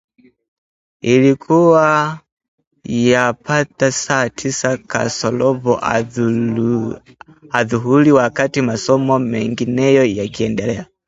[1.01, 2.19] Ilikuwa
[2.83, 5.79] yapata saa tisa kasorobo
[7.53, 10.85] adhuhuri wakati masomo mennngine yakiendelea